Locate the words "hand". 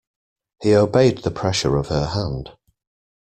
2.07-2.49